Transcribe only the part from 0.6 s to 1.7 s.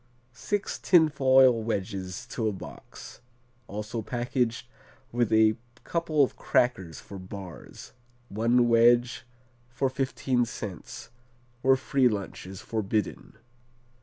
tin foil